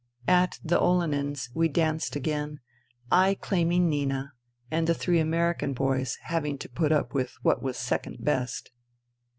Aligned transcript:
At 0.27 0.57
the 0.63 0.79
Olenins 0.79 1.51
we 1.53 1.69
danced 1.69 2.15
again, 2.15 2.59
I 3.11 3.35
claiming 3.35 3.87
Nina 3.87 4.33
and 4.71 4.87
the 4.87 4.95
three 4.95 5.19
American 5.19 5.73
boys 5.73 6.17
having 6.23 6.57
to 6.57 6.69
put 6.69 6.91
up 6.91 7.13
with 7.13 7.37
what 7.43 7.61
was" 7.61 7.77
second 7.87 8.17
best." 8.21 8.71